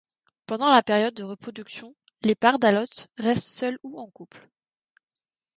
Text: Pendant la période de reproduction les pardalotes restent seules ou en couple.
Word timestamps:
Pendant 0.47 0.71
la 0.71 0.81
période 0.81 1.13
de 1.13 1.21
reproduction 1.23 1.93
les 2.23 2.33
pardalotes 2.33 3.07
restent 3.19 3.43
seules 3.53 3.77
ou 3.83 3.99
en 3.99 4.09
couple. 4.09 4.49